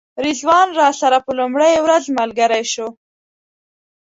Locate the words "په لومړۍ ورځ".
1.25-2.03